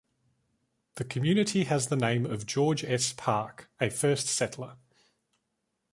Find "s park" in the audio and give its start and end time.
2.83-3.69